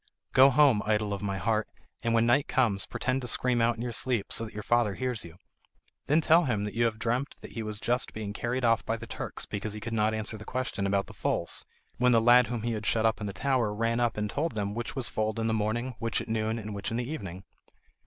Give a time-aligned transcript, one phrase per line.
[0.33, 1.67] "Go home, idol of my heart,
[2.01, 4.95] and when night comes, pretend to scream out in your sleep, so that your father
[4.95, 5.37] hears you.
[6.07, 8.97] Then tell him that you have dreamt that he was just being carried off by
[8.97, 11.65] the Turks because he could not answer the question about the foals,
[11.99, 14.53] when the lad whom he had shut up in the tower ran up and told
[14.53, 17.43] them which was foaled in the morning, which at noon, and which in the evening."